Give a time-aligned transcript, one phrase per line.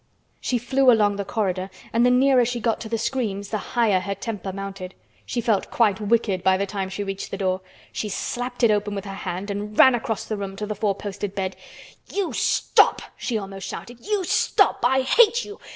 [0.39, 3.99] She flew along the corridor and the nearer she got to the screams the higher
[3.99, 4.95] her temper mounted.
[5.27, 7.61] She felt quite wicked by the time she reached the door.
[7.91, 10.95] She slapped it open with her hand and ran across the room to the four
[10.95, 11.55] posted bed.
[12.11, 14.03] "You stop!" she almost shouted.
[14.03, 14.83] "You stop!
[14.83, 15.59] I hate you!